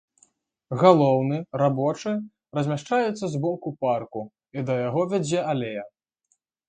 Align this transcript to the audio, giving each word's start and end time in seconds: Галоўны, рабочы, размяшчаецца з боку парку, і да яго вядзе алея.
Галоўны, 0.83 1.37
рабочы, 1.61 2.13
размяшчаецца 2.59 3.25
з 3.35 3.43
боку 3.45 3.75
парку, 3.87 4.21
і 4.59 4.65
да 4.71 4.79
яго 4.87 5.01
вядзе 5.13 5.39
алея. 5.55 5.85